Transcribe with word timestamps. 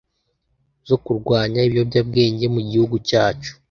zo 0.87 0.97
kurwanya 1.03 1.59
ibiyobyabwenge 1.67 2.45
mu 2.53 2.61
gihugu 2.69 2.95
cyacu 3.07 3.51